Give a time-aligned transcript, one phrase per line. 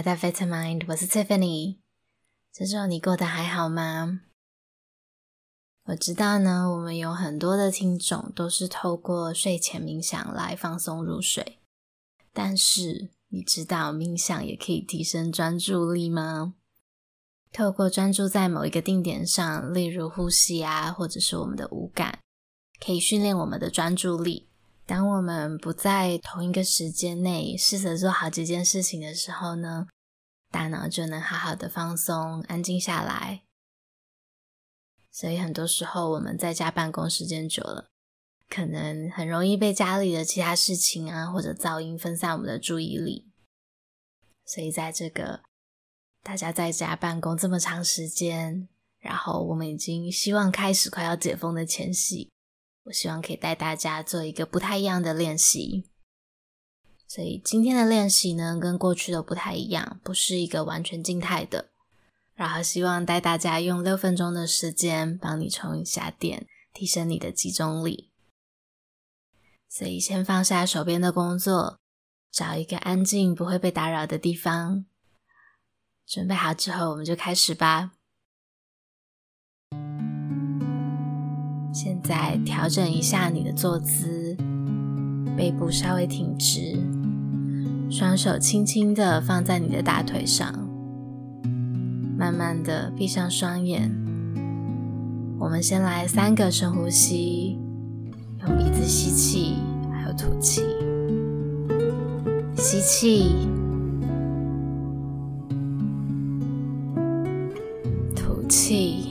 [0.00, 1.76] 来到 Vitamind，我是 Tiffany。
[2.54, 4.22] 这周你过得还好吗？
[5.88, 11.58] 我知道呢，我们有很多的听众都是透过睡前冥想来放松入睡。
[12.32, 16.54] 但是，你知道冥想也可以提升专注力吗？
[17.52, 22.20] 透过专注在某一个定点上，例如呼吸啊，或者是我们的五感，
[22.82, 24.48] 可以训练我们的专注力。
[24.90, 29.86] 当我们不在同一个时间内试着做好几件事情的时候呢，
[30.50, 33.44] 大脑就能好好的放松、安静下来。
[35.12, 37.86] 所以很多时候我们在家办公时间久了，
[38.48, 43.30] 可能很容易被家里的其他事情啊或者噪音分散我们的注意力。
[44.44, 45.42] 所以在这个
[46.24, 48.68] 大家在家办公这么长时间，
[48.98, 52.32] 然后我们已经希望开始快要解封的前夕。
[52.90, 55.88] 我希望可以带大家做一个不太一样的练习，
[57.06, 61.70] 所以今天的练习呢，跟过去的不太一样，不是一个完全静态的。
[62.34, 68.10] 然后希望带大家用六分钟的时间帮你充一下电，提升你的集中力。
[69.68, 71.78] 所以先放下手边的工作，
[72.32, 74.84] 找一个安静不会被打扰的地方，
[76.04, 77.92] 准备好之后，我们就开始吧。
[81.72, 84.36] 现在调整一下你的坐姿，
[85.36, 86.76] 背部稍微挺直，
[87.88, 90.52] 双手轻轻的放在你的大腿上，
[92.18, 93.88] 慢慢的闭上双眼。
[95.38, 97.56] 我们先来三个深呼吸，
[98.40, 99.54] 用鼻子吸气，
[99.92, 100.62] 还有吐气。
[102.56, 103.48] 吸气，
[108.14, 109.09] 吐气。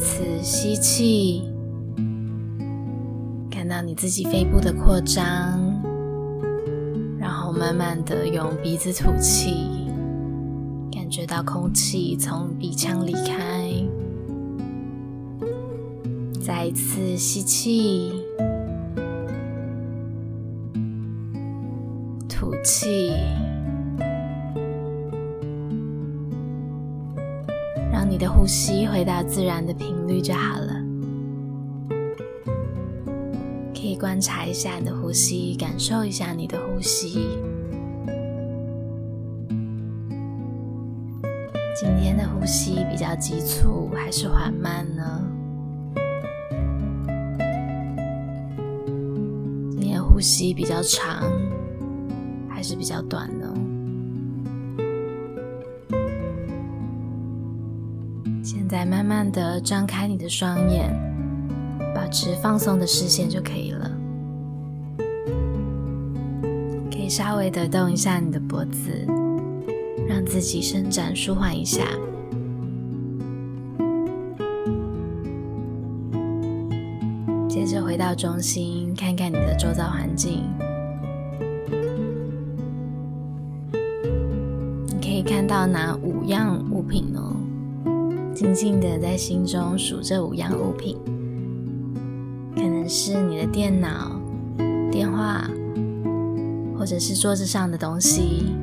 [0.00, 1.42] 次吸气，
[3.50, 5.22] 看到你自己肺部的扩张，
[7.18, 9.68] 然后慢慢的用鼻子吐气，
[10.90, 13.70] 感觉到空气从鼻腔离开。
[16.40, 18.24] 再一次吸气，
[22.26, 23.12] 吐气。
[28.50, 30.74] 吸回到自然的频率就好了。
[33.72, 37.28] 可以观察一下你的呼吸，感受一下你的呼吸。
[41.76, 45.24] 今天的呼吸比较急促还是缓慢呢？
[49.70, 51.22] 今天呼吸比较长
[52.48, 53.46] 还是比较短呢？
[58.70, 60.88] 再慢慢的张开你的双眼，
[61.92, 63.90] 保持放松的视线就可以了。
[66.88, 69.04] 可以稍微的动一下你的脖子，
[70.06, 71.82] 让自己伸展舒缓一下。
[77.48, 80.44] 接着回到中心，看看你的周遭环境。
[84.86, 87.20] 你可以看到哪五样物品呢？
[88.40, 90.96] 静静的在心中数这五样物品，
[92.54, 94.18] 可能是你的电脑、
[94.90, 95.46] 电话，
[96.74, 98.54] 或者是桌子上的东西。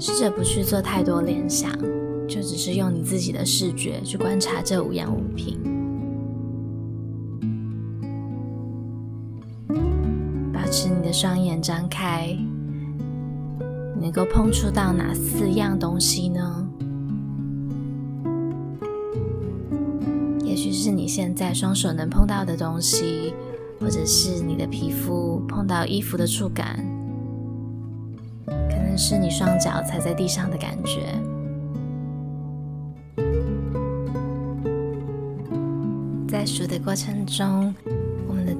[0.00, 1.70] 试着不去做太多联想，
[2.26, 5.69] 就只是用你自己的视觉去观察这五样物品。
[11.20, 12.34] 双眼张开，
[14.00, 16.66] 能够碰触到哪四样东西呢？
[20.42, 23.34] 也许是你现在双手能碰到的东西，
[23.78, 26.82] 或者是你的皮肤碰到衣服的触感，
[28.46, 31.02] 可能是你双脚踩在地上的感觉。
[36.26, 37.74] 在数的过程中，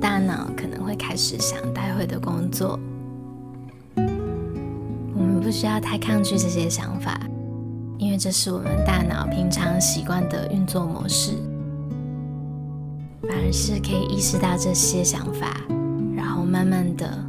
[0.00, 2.80] 大脑可能会开始想待会的工作，
[3.96, 7.20] 我们不需要太抗拒这些想法，
[7.98, 11.32] 因为这是我们大脑平常习惯的运作模式，
[13.22, 15.60] 反而是可以意识到这些想法，
[16.16, 17.22] 然后慢慢的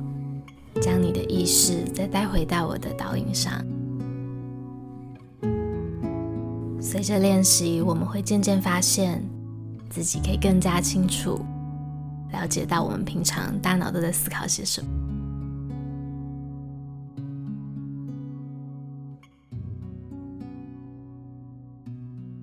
[0.81, 3.53] 将你的意识再带回到我的导引上。
[6.79, 9.21] 随着练习，我们会渐渐发现
[9.89, 11.39] 自己可以更加清楚。
[12.31, 14.87] 了解到我们平常大脑都在思考些什么。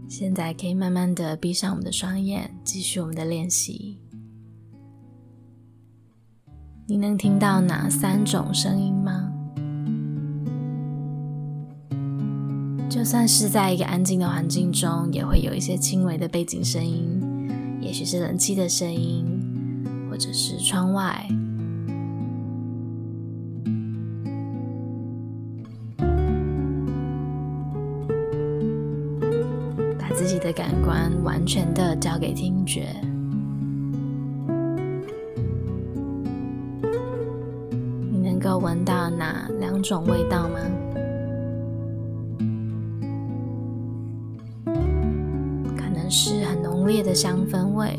[0.08, 3.98] 现在可以慢慢的闭上我们的双眼，继续我们的练习。
[6.86, 9.32] 你能听到哪三种声音吗？
[12.88, 17.20] 就算是在一个安静的环境中，也会有一些轻微的背景声音，
[17.80, 19.37] 也许是冷气的声音，
[20.18, 21.24] 者是窗外。
[29.98, 32.88] 把自己的感官完全的交给听觉。
[38.10, 40.58] 你能够闻到哪两种味道吗？
[45.76, 47.96] 可能是很浓烈的香氛味，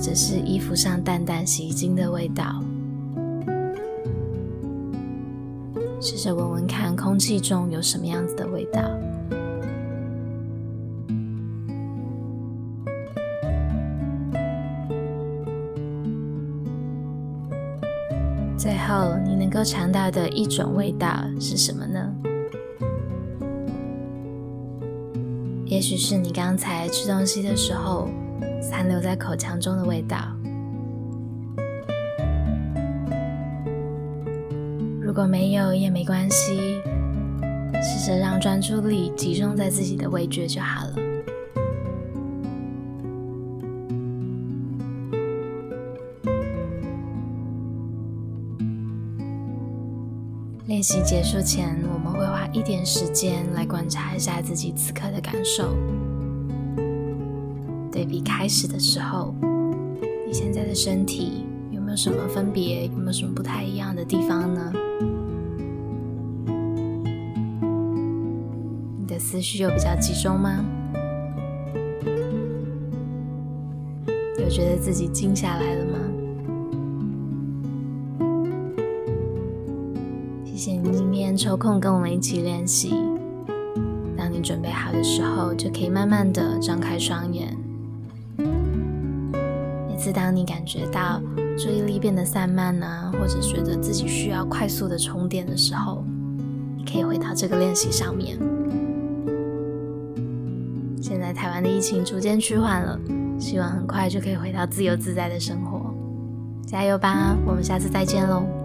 [0.00, 2.64] 者是衣服上淡淡洗衣精的味道。
[6.00, 8.80] 试着闻闻看，空气中有什么样子的味道。
[18.56, 21.08] 最后，你能够尝到的一种味道
[21.38, 22.14] 是什么呢？
[25.66, 28.08] 也许是你刚才吃东西的时候
[28.60, 30.18] 残留在口腔中的味道。
[35.00, 36.80] 如果没有也没关系，
[37.82, 40.94] 试着让专注力集中在自己的味觉就好了。
[50.66, 55.74] 练习结束前，我们会花一点时间来观察一下自己此刻的感受，
[58.00, 59.34] 对比开始的时候，
[60.26, 62.86] 你现在的身体有没有什么分别？
[62.86, 64.72] 有没有什么不太一样的地方呢？
[68.98, 70.64] 你的思绪有比较集中吗？
[74.38, 75.98] 有觉得自己静下来了吗？
[80.46, 82.94] 谢谢你今天抽空跟我们一起练习。
[84.16, 87.54] 当你准备好的时候，就可以慢慢的张开双眼。
[90.00, 91.20] 每次当你感觉到
[91.58, 96.02] 注意力变得散漫啊，或者觉得自己需要快速的充电的时候，
[96.74, 98.38] 你可以回到这个练习上面。
[101.02, 102.98] 现在台湾的疫情逐渐趋缓了，
[103.38, 105.94] 希望很快就可以回到自由自在的生活。
[106.66, 108.59] 加油吧，我们下次再见喽。